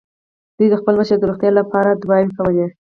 [0.57, 2.65] دوی د خپل مشر د روغتيا له پاره دعاوې کولې.